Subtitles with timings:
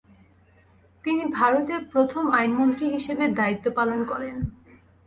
[1.03, 4.35] তিনি ভারতের প্রথম আইনমন্ত্রী হিসেবে দায়িত্ব পালন করেন।